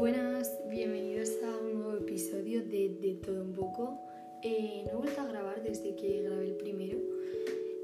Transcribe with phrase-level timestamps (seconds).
[0.00, 4.00] Buenas, bienvenidos a un nuevo episodio de De todo un poco.
[4.42, 6.96] Eh, no he vuelto a grabar desde que grabé el primero,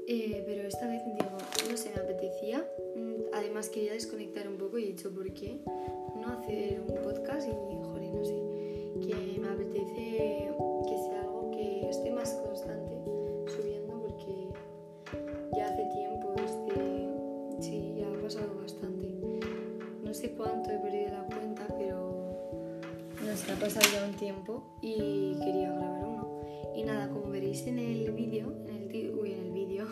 [0.07, 1.37] eh, pero esta vez digo,
[1.69, 2.67] no sé, me apetecía.
[2.95, 5.59] Mm, Además quería desconectar un poco y he dicho por qué
[6.19, 8.41] no hacer un podcast y, joder, no sé,
[8.99, 10.49] que me apetece
[10.89, 12.95] que sea algo que esté más constante
[13.45, 14.47] subiendo porque
[15.55, 19.07] ya hace tiempo, desde, sí, ya ha pasado bastante.
[20.03, 20.56] No sé cuánto
[23.51, 26.41] ha pasado ya un tiempo y quería grabar uno.
[26.75, 29.85] Y nada, como veréis en el vídeo, en el uy, en el vídeo,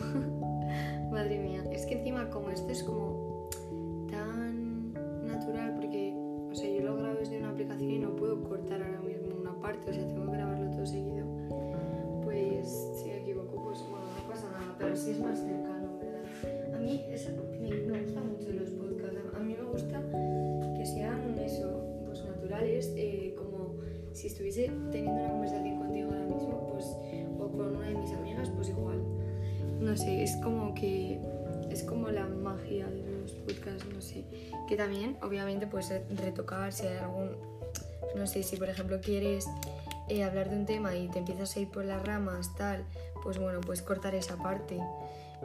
[1.10, 3.48] madre mía, es que encima como esto es como
[4.10, 4.92] tan
[5.26, 6.14] natural porque,
[6.50, 9.58] o sea, yo lo grabo desde una aplicación y no puedo cortar ahora mismo una
[9.60, 11.26] parte, o sea, tengo que grabarlo todo seguido.
[12.22, 16.74] Pues si me equivoco, pues bueno, no pasa nada, pero sí es más cercano, ¿verdad?
[16.74, 17.30] A mí eso
[17.60, 20.02] me, me gusta mucho los podcasts, a mí me gusta
[20.76, 23.25] que sean eso, pues naturales, eh,
[24.16, 26.86] si estuviese teniendo una conversación contigo ahora mismo, pues,
[27.38, 29.02] o con una de mis amigas, pues igual.
[29.78, 31.20] No sé, es como que
[31.70, 34.24] es como la magia de los podcasts, no sé.
[34.68, 37.32] Que también, obviamente, puedes retocar si hay algún,
[38.16, 39.46] no sé, si por ejemplo quieres
[40.08, 42.84] eh, hablar de un tema y te empiezas a ir por las ramas, tal,
[43.22, 44.80] pues bueno, puedes cortar esa parte.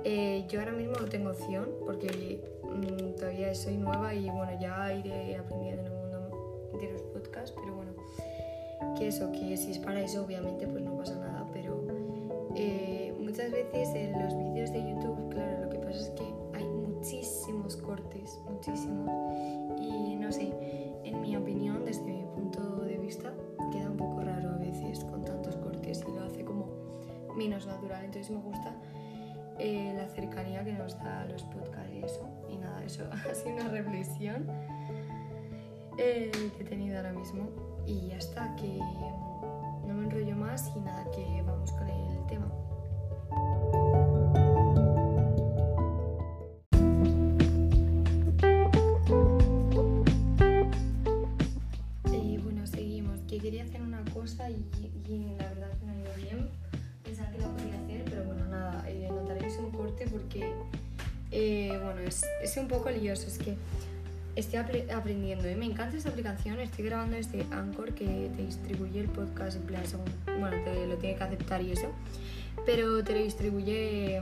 [0.05, 4.93] Eh, yo ahora mismo no tengo opción porque mm, todavía soy nueva y bueno, ya
[4.93, 7.91] iré aprendiendo en el mundo de los podcasts, pero bueno,
[8.97, 11.81] que eso, que si es para eso obviamente pues no pasa nada, pero
[12.55, 16.65] eh, muchas veces en los vídeos de YouTube, claro, lo que pasa es que hay
[16.65, 19.09] muchísimos cortes, muchísimos,
[19.79, 20.51] y no sé,
[21.03, 23.33] en mi opinión, desde mi punto de vista,
[23.71, 26.67] queda un poco raro a veces con tantos cortes y lo hace como
[27.35, 28.75] menos natural, entonces me gusta
[29.63, 32.27] eh, la cercanía que nos da los podcasts y eso.
[32.49, 34.47] Y nada, eso ha sido una reflexión
[35.97, 37.49] eh, que he tenido ahora mismo.
[37.85, 38.79] Y ya está, que
[39.87, 42.47] no me enrollo más y nada, que vamos con el tema.
[52.11, 53.19] Y bueno, seguimos.
[53.27, 54.65] Que quería hacer una cosa y,
[55.07, 56.49] y la verdad que no ha ido bien.
[57.03, 60.53] Pensaba que la podía hacer, pero bueno, nada, eh, notaréis un corte porque,
[61.31, 63.27] eh, bueno, es, es un poco lioso.
[63.27, 63.55] Es que
[64.35, 66.59] estoy apre- aprendiendo y me encanta esta aplicación.
[66.59, 70.05] Estoy grabando desde Anchor que te distribuye el podcast en plan, según,
[70.39, 71.89] bueno, te lo tiene que aceptar y eso,
[72.65, 74.21] pero te lo distribuye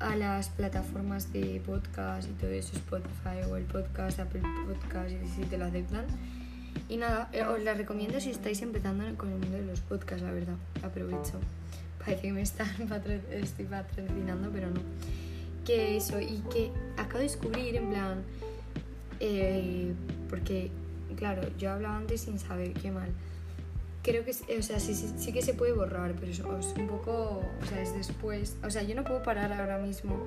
[0.00, 5.28] a las plataformas de podcast y todo eso, Spotify o el podcast, Apple Podcast, y
[5.28, 6.06] si te lo aceptan.
[6.88, 10.22] Y nada, eh, os la recomiendo si estáis empezando con el mundo de los podcasts,
[10.22, 10.54] la verdad.
[10.82, 11.38] Aprovecho.
[11.98, 14.80] Parece que me están patro- estoy patrocinando, pero no.
[15.66, 18.22] Que eso, y que acabo de descubrir, en plan,
[19.20, 19.92] eh,
[20.28, 20.70] porque,
[21.16, 23.10] claro, yo hablaba antes sin saber, qué mal.
[24.02, 27.66] Creo que, o sea, sí, sí, que se puede borrar, pero es un poco, o
[27.66, 28.56] sea, es después.
[28.64, 30.18] O sea, yo no puedo parar ahora mismo.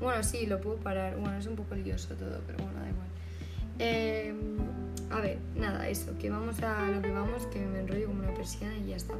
[0.00, 1.16] Bueno, sí, lo puedo parar.
[1.16, 3.08] Bueno, es un poco lioso todo, pero bueno, da igual.
[3.78, 4.34] Eh,
[5.10, 8.34] a ver, nada, eso, que vamos a lo que vamos, que me enrollo como una
[8.34, 9.14] persiana y ya está.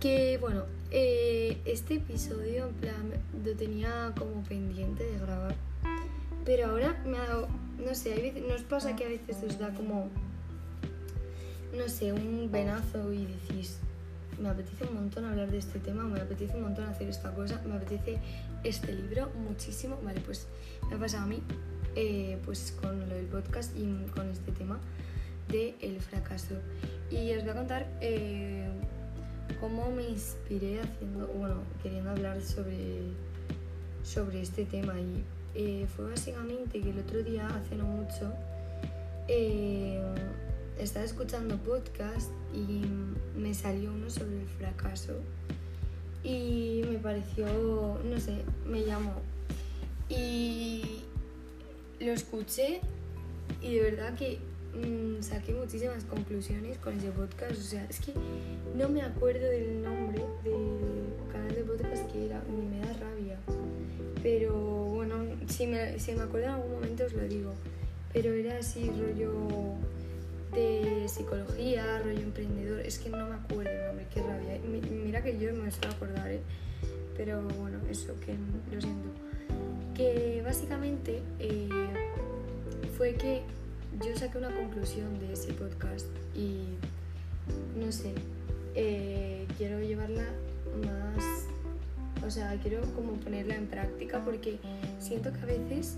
[0.00, 3.12] Que bueno, eh, este episodio en plan
[3.44, 5.54] lo tenía como pendiente de grabar,
[6.44, 7.48] pero ahora me ha dado,
[7.78, 10.08] no sé, hay veces, nos pasa que a veces os da como,
[11.76, 13.78] no sé, un venazo y decís,
[14.40, 17.60] me apetece un montón hablar de este tema, me apetece un montón hacer esta cosa,
[17.66, 18.18] me apetece
[18.62, 20.46] este libro muchísimo, vale, pues
[20.88, 21.42] me ha pasado a mí,
[21.96, 24.78] eh, pues con lo del podcast y con este tema
[25.48, 26.54] de el fracaso.
[27.10, 28.66] Y os voy a contar eh,
[29.60, 33.00] cómo me inspiré haciendo, bueno, queriendo hablar sobre,
[34.02, 34.98] sobre este tema.
[34.98, 35.22] Y
[35.54, 38.32] eh, fue básicamente que el otro día, hace no mucho,
[39.28, 40.02] eh,
[40.78, 42.82] estaba escuchando podcast y
[43.38, 45.14] me salió uno sobre el fracaso.
[46.22, 47.46] Y me pareció,
[48.04, 49.14] no sé, me llamó.
[50.08, 51.02] Y
[52.00, 52.80] lo escuché
[53.62, 54.38] y de verdad que
[54.74, 57.52] mm, saqué muchísimas conclusiones con ese podcast.
[57.52, 58.12] O sea, es que
[58.76, 63.38] no me acuerdo del nombre del canal de podcast que era, ni me da rabia.
[64.22, 64.83] Pero
[65.54, 67.52] si me, si me acuerdo en algún momento os lo digo.
[68.12, 69.74] Pero era así, rollo
[70.52, 72.80] de psicología, rollo emprendedor.
[72.80, 74.58] Es que no me acuerdo el nombre, qué rabia.
[74.70, 76.40] Mi- Mira que yo me suelo acordar, ¿eh?
[77.16, 78.34] Pero bueno, eso, que
[78.74, 79.08] lo siento.
[79.94, 81.68] Que básicamente eh,
[82.96, 83.42] fue que
[84.04, 86.64] yo saqué una conclusión de ese podcast y
[87.78, 88.12] no sé,
[88.74, 90.24] eh, quiero llevarla
[90.84, 91.24] más,
[92.26, 94.58] o sea, quiero como ponerla en práctica porque
[95.00, 95.96] siento que a veces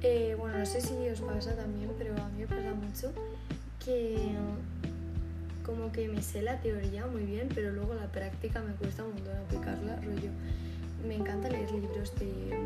[0.00, 3.12] Eh, bueno, no sé si os pasa también, pero a mí me pasa mucho
[3.84, 4.16] que
[5.66, 9.14] como que me sé la teoría muy bien, pero luego la práctica me cuesta un
[9.14, 10.30] montón aplicarla, rollo.
[11.06, 12.56] Me encanta leer libros de,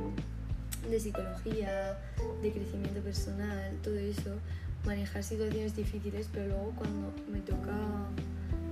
[0.90, 1.98] de psicología,
[2.42, 4.36] de crecimiento personal, todo eso,
[4.84, 7.72] manejar situaciones difíciles, pero luego cuando me toca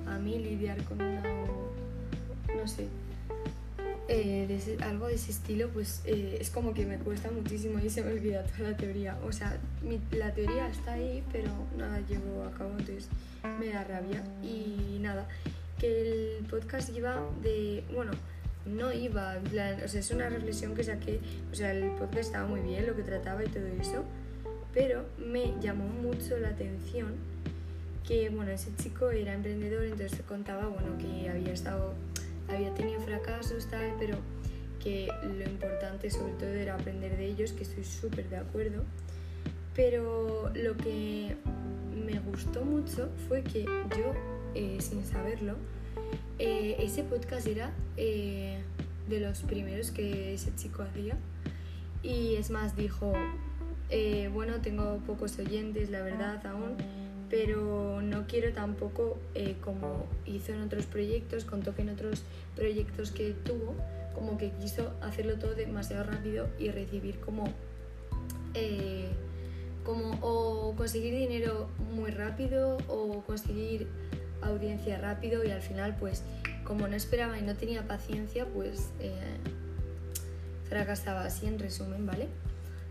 [0.07, 1.23] a mí lidiar con una,
[2.55, 2.89] no sé,
[4.13, 8.03] eh, algo de ese estilo, pues eh, es como que me cuesta muchísimo y se
[8.03, 9.17] me olvida toda la teoría.
[9.25, 9.57] O sea,
[10.11, 13.09] la teoría está ahí, pero nada llevo a cabo, entonces
[13.61, 14.25] me da rabia.
[14.43, 15.29] Y nada,
[15.79, 18.11] que el podcast iba de, bueno,
[18.67, 21.21] no iba, en plan, o sea, es una reflexión que saqué,
[21.53, 24.05] o sea, el podcast estaba muy bien, lo que trataba y todo eso,
[24.75, 27.15] pero me llamó mucho la atención
[28.07, 31.95] que, bueno, ese chico era emprendedor, entonces contaba, bueno, que había estado
[32.51, 34.17] había tenido fracasos, tal, pero
[34.83, 38.85] que lo importante sobre todo era aprender de ellos, que estoy súper de acuerdo.
[39.75, 41.37] Pero lo que
[42.05, 44.15] me gustó mucho fue que yo,
[44.55, 45.57] eh, sin saberlo,
[46.39, 48.61] eh, ese podcast era eh,
[49.09, 51.17] de los primeros que ese chico hacía.
[52.03, 53.13] Y es más, dijo,
[54.33, 56.77] bueno, tengo pocos oyentes, la verdad, aún
[57.31, 62.25] pero no quiero tampoco, eh, como hizo en otros proyectos, contó que en otros
[62.57, 63.75] proyectos que tuvo,
[64.15, 67.45] como que quiso hacerlo todo demasiado rápido y recibir como,
[68.55, 69.09] eh,
[69.85, 73.87] como o conseguir dinero muy rápido o conseguir
[74.43, 76.25] audiencia rápido y al final pues
[76.65, 79.13] como no esperaba y no tenía paciencia pues eh,
[80.69, 82.29] fracasaba así en resumen, ¿vale?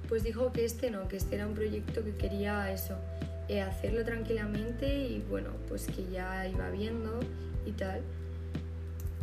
[0.07, 2.95] Pues dijo que este no, que este era un proyecto que quería eso,
[3.61, 7.19] hacerlo tranquilamente y bueno, pues que ya iba viendo
[7.65, 8.01] y tal.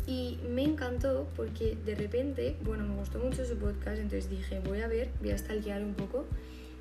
[0.06, 4.80] Y me encantó porque de repente, bueno, me gustó mucho su podcast, entonces dije, voy
[4.80, 6.24] a ver, voy a stalkear un poco,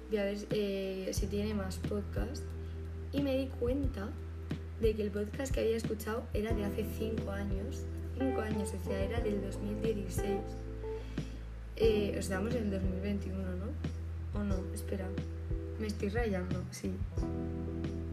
[0.09, 2.43] voy a ver eh, si tiene más podcast.
[3.11, 4.09] Y me di cuenta
[4.81, 7.85] de que el podcast que había escuchado era de hace 5 años,
[8.19, 10.37] 5 años, o sea, era del 2016.
[11.77, 13.54] Eh, o sea, estamos en el 2021,
[15.85, 16.89] Me estoy rayando, sí.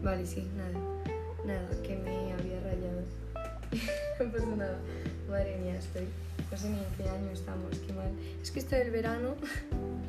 [0.03, 0.79] Vale, sí, nada.
[1.43, 3.01] Nada, que me había rayado.
[4.19, 4.77] no pasa nada.
[5.27, 6.05] Madre mía, estoy.
[6.51, 8.11] No sé ni en qué año estamos, qué mal.
[8.43, 9.33] Es que esto del verano.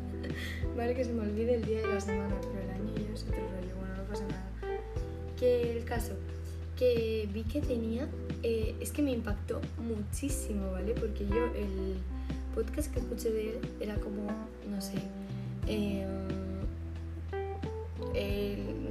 [0.76, 3.22] vale, que se me olvide el día de la semana, pero el año ya es
[3.22, 3.76] otro rollo.
[3.78, 4.50] Bueno, no pasa nada.
[5.38, 6.12] Que el caso,
[6.76, 8.06] que vi que tenía.
[8.42, 10.92] Eh, es que me impactó muchísimo, ¿vale?
[10.92, 11.96] Porque yo el
[12.54, 14.26] podcast que escuché de él era como,
[14.68, 14.98] no sé.
[15.66, 16.06] Eh,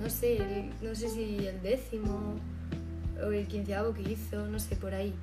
[0.01, 2.35] no sé, no sé si el décimo
[3.23, 5.13] o el quinceavo que hizo, no sé, por ahí.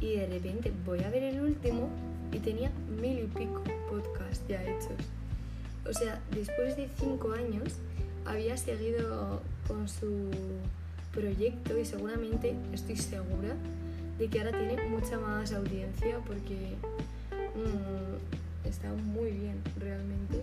[0.00, 1.88] Y de repente voy a ver el último
[2.32, 2.70] y tenía
[3.00, 5.04] mil y pico podcasts ya hechos.
[5.88, 7.74] O sea, después de cinco años
[8.24, 10.30] había seguido con su
[11.12, 13.54] proyecto y seguramente estoy segura
[14.18, 16.76] de que ahora tiene mucha más audiencia porque
[17.56, 20.42] mm, está muy bien realmente.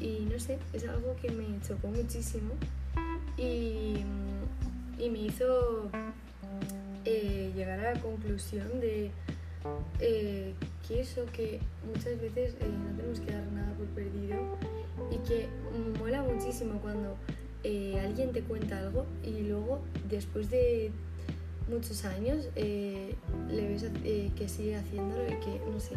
[0.00, 2.52] Y no sé, es algo que me chocó muchísimo
[3.36, 3.96] y,
[4.98, 5.90] y me hizo
[7.04, 9.12] eh, llegar a la conclusión de
[10.00, 10.54] eh,
[10.86, 14.36] que eso, que muchas veces eh, no tenemos que dar nada por perdido
[15.12, 15.46] y que
[16.00, 17.16] mola muchísimo cuando
[18.02, 20.92] alguien te cuenta algo y luego después de
[21.68, 23.16] muchos años le
[23.50, 23.86] ves
[24.36, 25.96] que sigue haciéndolo y que no sé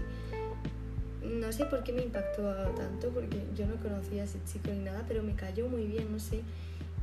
[1.23, 2.43] no sé por qué me impactó
[2.75, 6.11] tanto, porque yo no conocía a ese chico ni nada, pero me cayó muy bien,
[6.11, 6.41] no sé.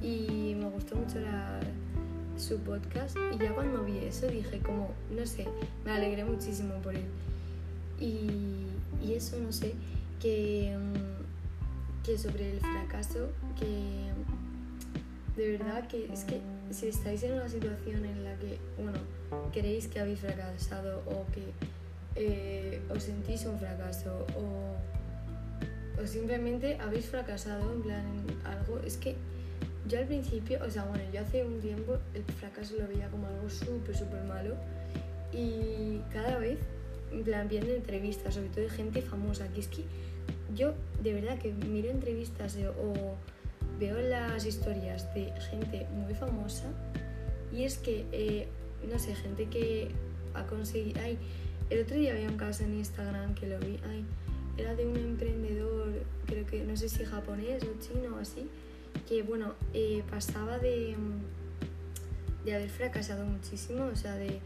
[0.00, 1.18] Y me gustó mucho
[2.36, 3.16] su podcast.
[3.34, 5.46] Y ya cuando vi eso dije como, no sé,
[5.84, 7.06] me alegré muchísimo por él.
[8.00, 8.66] Y,
[9.04, 9.74] y eso, no sé,
[10.20, 14.12] que, mm, que sobre el fracaso, que
[15.36, 18.98] de verdad que es que si estáis en una situación en la que, bueno,
[19.52, 21.42] queréis que habéis fracasado o que
[22.16, 28.04] eh, os sentís un fracaso o, o, simplemente habéis fracasado en plan
[28.44, 29.16] algo, es que
[29.86, 33.26] yo al principio, o sea, bueno, yo hace un tiempo el fracaso lo veía como
[33.28, 34.54] algo súper, súper malo
[35.32, 36.58] y cada vez,
[37.12, 39.84] en plan, viendo entrevistas, sobre todo de gente famosa, que es que
[40.54, 43.14] yo de verdad que miro entrevistas o
[43.78, 46.64] veo las historias de gente muy famosa
[47.52, 48.48] y es que, eh,
[48.90, 49.88] no sé, gente que
[50.34, 51.00] ha conseguido...
[51.70, 54.04] el otro día había un caso en Instagram que lo vi, ay,
[54.56, 55.92] era de un emprendedor,
[56.26, 58.48] creo que no sé si japonés o chino o así,
[59.08, 60.96] que bueno, eh, pasaba de,
[62.44, 64.40] de haber fracasado muchísimo, o sea, de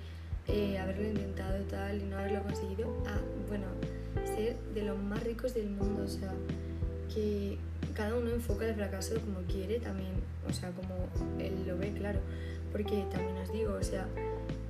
[0.49, 3.67] eh, haberlo intentado tal y no haberlo conseguido, a, bueno,
[4.25, 6.33] ser de los más ricos del mundo, o sea,
[7.15, 7.59] que
[7.95, 10.13] cada uno enfoca el fracaso como quiere también,
[10.49, 11.09] o sea, como
[11.39, 12.19] él lo ve, claro,
[12.73, 14.07] porque también os digo, o sea,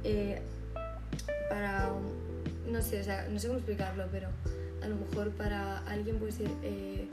[0.05, 0.41] eh,
[1.49, 1.93] para,
[2.71, 4.29] no sé, o sea, no sé cómo explicarlo, pero
[4.83, 7.07] a lo mejor para alguien puede ser eh,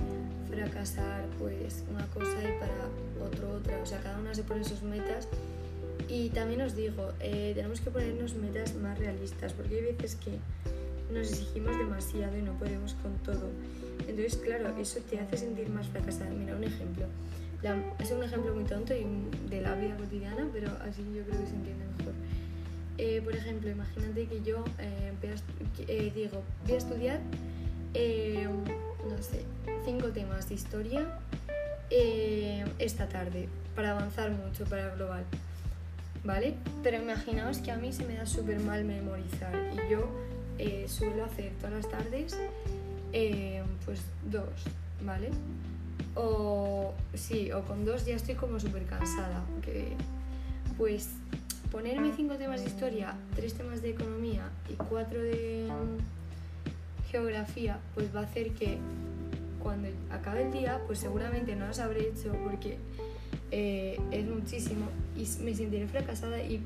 [0.50, 4.82] fracasar pues una cosa y para otro otra, o sea, cada una se pone sus
[4.82, 5.28] metas
[6.10, 10.40] y también os digo, eh, tenemos que ponernos metas más realistas, porque hay veces que
[11.14, 13.50] nos exigimos demasiado y no podemos con todo.
[14.08, 16.30] Entonces, claro, eso te hace sentir más fracasada.
[16.30, 17.06] Mira, un ejemplo.
[18.00, 19.06] es un ejemplo muy tonto y
[19.50, 22.14] de la vida cotidiana, pero así yo creo que se entiende mejor.
[22.98, 25.14] Eh, por ejemplo, imagínate que yo eh,
[25.88, 27.20] eh, digo, voy a estudiar,
[29.08, 29.44] no sé,
[29.86, 31.20] cinco temas de historia
[32.80, 35.24] esta tarde para avanzar mucho para global.
[36.24, 36.56] ¿Vale?
[36.84, 40.10] Pero imaginaos que a mí se me da súper mal memorizar y yo
[40.88, 42.38] suelo hacer todas las tardes
[43.86, 44.50] pues dos,
[45.06, 45.30] ¿vale?
[46.16, 49.44] O sí, o con dos ya estoy como súper cansada.
[49.62, 49.94] Que,
[50.78, 51.10] pues
[51.78, 55.68] ponerme cinco temas de historia, tres temas de economía y cuatro de
[57.12, 58.80] geografía, pues va a hacer que
[59.62, 62.80] cuando acabe el día, pues seguramente no los habré hecho porque
[63.52, 66.64] eh, es muchísimo y me sentiré fracasada y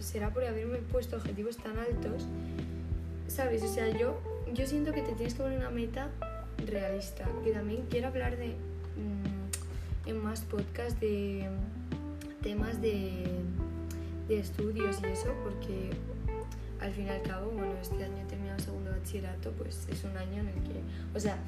[0.00, 2.26] será por haberme puesto objetivos tan altos,
[3.28, 3.62] ¿sabes?
[3.62, 4.20] O sea, yo,
[4.52, 6.10] yo siento que te tienes que poner una meta
[6.66, 11.48] realista, que también quiero hablar de mm, en más podcasts de
[12.42, 13.24] temas de
[14.28, 15.90] de estudios y eso, porque
[16.80, 20.16] al fin y al cabo, bueno, este año he terminado segundo bachillerato, pues es un
[20.16, 20.80] año en el que,
[21.14, 21.38] o sea,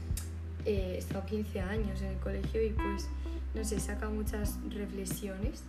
[0.64, 3.08] he estado 15 años en el colegio y pues,
[3.54, 5.62] no sé, saca muchas reflexiones,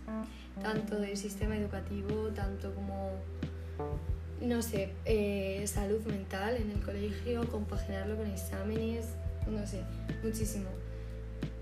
[0.62, 3.12] tanto del sistema educativo, tanto como,
[4.40, 9.06] no sé, eh, salud mental en el colegio, compaginarlo con exámenes,
[9.48, 9.82] no sé,
[10.22, 10.68] muchísimo.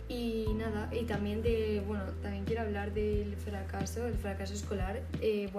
[0.09, 5.51] Y nada, y también de, bueno, también quiero hablar del fracaso, el fracaso escolar, eh,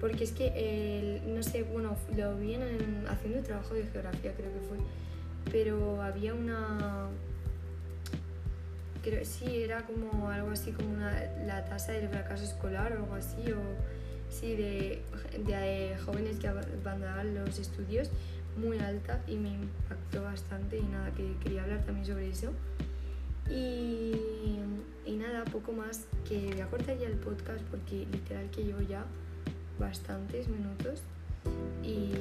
[0.00, 0.52] porque es que,
[1.18, 4.78] el, no sé, bueno, lo vi en, haciendo el trabajo de geografía creo que fue,
[5.50, 7.08] pero había una,
[9.02, 11.12] creo, sí, era como algo así como una,
[11.44, 13.60] la tasa del fracaso escolar o algo así, o
[14.30, 15.02] sí, de,
[15.46, 18.10] de jóvenes que abandonaban los estudios
[18.56, 22.52] muy alta y me impactó bastante y nada, que quería hablar también sobre eso.
[23.50, 24.20] Y,
[25.16, 29.04] nada, poco más, que voy a cortar ya el podcast porque literal que llevo ya
[29.78, 31.02] bastantes minutos.
[31.82, 32.12] Y,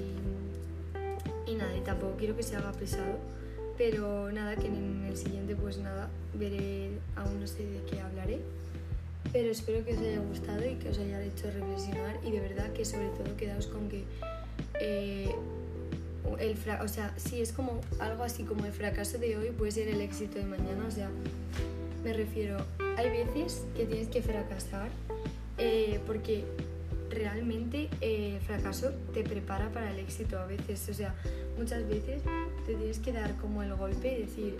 [1.47, 3.17] y nada, y tampoco quiero que se haga pesado,
[3.77, 8.39] pero nada, que en el siguiente pues nada, veré, aún no sé de qué hablaré,
[9.31, 12.71] pero espero que os haya gustado y que os haya hecho reflexionar y de verdad
[12.73, 14.03] que sobre todo quedaos con que...
[14.79, 15.33] Eh,
[16.37, 19.87] el o sea, sí, es como algo así como el fracaso de hoy puede ser
[19.87, 21.09] el éxito de mañana, o sea,
[22.03, 22.57] me refiero,
[22.97, 24.89] hay veces que tienes que fracasar
[25.57, 26.43] eh, porque
[27.09, 31.15] realmente el fracaso te prepara para el éxito a veces, o sea,
[31.57, 32.21] muchas veces
[32.65, 34.55] te tienes que dar como el golpe y decir,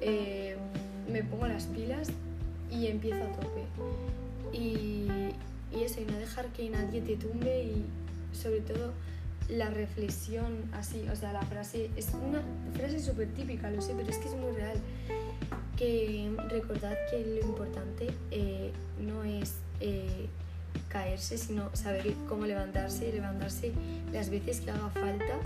[0.00, 0.56] eh,
[1.10, 2.08] me pongo las pilas
[2.70, 3.62] y empiezo a tope.
[4.52, 5.08] Y,
[5.72, 7.84] y eso, y no dejar que nadie te tumbe y
[8.32, 8.92] sobre todo
[9.48, 12.42] la reflexión así, o sea, la frase es una
[12.74, 14.78] frase súper típica, lo sé, pero es que es muy real.
[15.76, 20.26] Que recordad que lo importante eh, no es eh,
[20.88, 23.72] caerse, sino saber cómo levantarse y levantarse
[24.12, 25.38] las veces que haga falta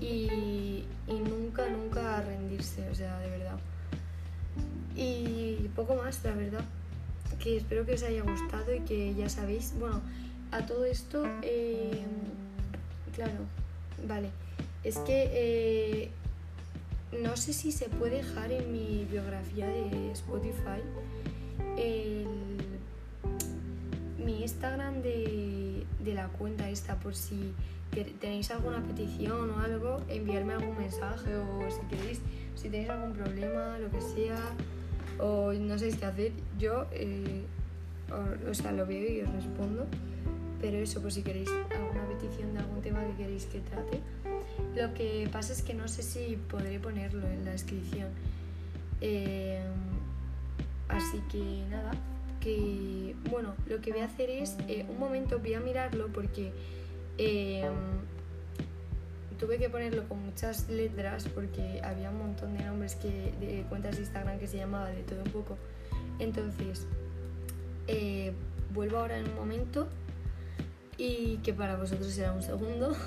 [0.00, 3.58] y, y nunca, nunca rendirse, o sea, de verdad.
[4.96, 6.64] Y poco más, la verdad,
[7.38, 10.00] que espero que os haya gustado y que ya sabéis, bueno,
[10.50, 11.24] a todo esto...
[11.42, 12.02] Eh,
[13.14, 13.44] Claro,
[14.06, 14.30] vale.
[14.84, 16.10] Es que eh,
[17.22, 20.80] no sé si se puede dejar en mi biografía de Spotify
[24.24, 27.52] mi Instagram de, la cuenta esta por si
[28.20, 32.20] tenéis alguna petición o algo, enviarme algún mensaje o si queréis,
[32.54, 34.38] si tenéis algún problema, lo que sea,
[35.18, 37.42] o no sé qué hacer, yo eh,
[38.48, 39.86] o, sea, lo veo y os respondo.
[40.60, 44.00] Pero eso, pues si queréis alguna petición de algún tema que queréis que trate.
[44.76, 48.08] Lo que pasa es que no sé si podré ponerlo en la descripción.
[49.00, 49.62] Eh,
[50.88, 51.92] así que nada,
[52.40, 56.52] que bueno, lo que voy a hacer es, eh, un momento voy a mirarlo porque
[57.18, 57.68] eh,
[59.38, 63.96] tuve que ponerlo con muchas letras porque había un montón de nombres que, de cuentas
[63.96, 65.56] de Instagram que se llamaba de todo un poco.
[66.18, 66.86] Entonces,
[68.72, 69.88] vuelvo ahora en un momento
[71.00, 72.94] y que para vosotros será un segundo.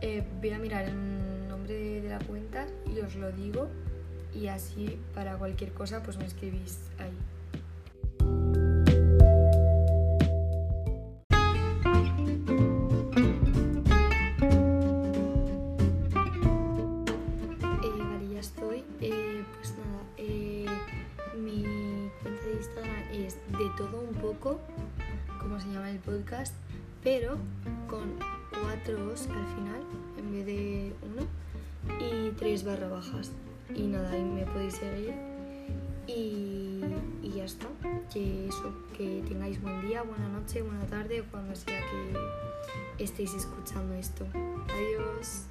[0.00, 3.66] Eh, voy a mirar el nombre de, la cuenta y os lo digo
[4.32, 7.18] y así para cualquier cosa pues me escribís ahí.
[17.82, 18.84] Eh, vale, ya estoy.
[19.00, 20.66] Eh, pues nada, eh,
[21.36, 21.64] mi
[22.22, 24.60] cuenta de todo un poco,
[25.40, 26.54] como se llama el podcast,
[27.08, 27.38] pero
[27.88, 28.18] con
[28.50, 29.82] cuatro os al final
[30.18, 31.22] en vez de uno
[31.98, 33.32] y tres barra bajas.
[33.74, 35.14] Y nada, ahí me podéis seguir.
[36.06, 36.82] Y,
[37.22, 37.66] y ya está.
[38.12, 43.94] Que eso, que tengáis buen día, buena noche, buena tarde cuando sea que estéis escuchando
[43.94, 44.26] esto.
[44.68, 45.46] Adiós.